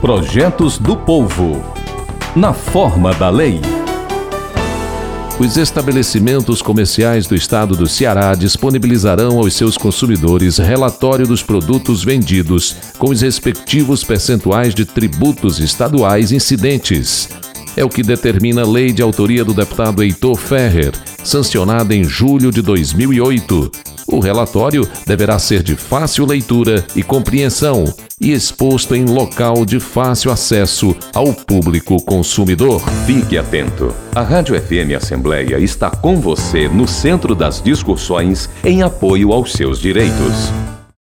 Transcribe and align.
Projetos 0.00 0.78
do 0.78 0.96
Povo. 0.96 1.60
Na 2.36 2.52
forma 2.52 3.12
da 3.14 3.28
lei. 3.30 3.60
Os 5.40 5.56
estabelecimentos 5.56 6.62
comerciais 6.62 7.26
do 7.26 7.34
estado 7.34 7.74
do 7.74 7.88
Ceará 7.88 8.36
disponibilizarão 8.36 9.38
aos 9.38 9.54
seus 9.54 9.76
consumidores 9.76 10.58
relatório 10.58 11.26
dos 11.26 11.42
produtos 11.42 12.04
vendidos, 12.04 12.76
com 12.96 13.10
os 13.10 13.22
respectivos 13.22 14.04
percentuais 14.04 14.72
de 14.72 14.84
tributos 14.84 15.58
estaduais 15.58 16.30
incidentes. 16.30 17.28
É 17.76 17.84
o 17.84 17.88
que 17.88 18.04
determina 18.04 18.62
a 18.62 18.66
lei 18.66 18.92
de 18.92 19.02
autoria 19.02 19.44
do 19.44 19.52
deputado 19.52 20.04
Heitor 20.04 20.36
Ferrer, 20.36 20.92
sancionada 21.24 21.92
em 21.92 22.04
julho 22.04 22.52
de 22.52 22.62
2008. 22.62 23.97
O 24.18 24.20
relatório 24.20 24.84
deverá 25.06 25.38
ser 25.38 25.62
de 25.62 25.76
fácil 25.76 26.26
leitura 26.26 26.84
e 26.96 27.04
compreensão 27.04 27.84
e 28.20 28.32
exposto 28.32 28.96
em 28.96 29.04
local 29.04 29.64
de 29.64 29.78
fácil 29.78 30.32
acesso 30.32 30.92
ao 31.14 31.32
público 31.32 32.02
consumidor. 32.02 32.82
Fique 33.06 33.38
atento. 33.38 33.94
A 34.12 34.22
Rádio 34.22 34.60
FM 34.60 34.96
Assembleia 34.96 35.60
está 35.60 35.88
com 35.88 36.20
você 36.20 36.68
no 36.68 36.88
centro 36.88 37.32
das 37.32 37.62
discussões 37.62 38.50
em 38.64 38.82
apoio 38.82 39.32
aos 39.32 39.52
seus 39.52 39.78
direitos. 39.78 40.52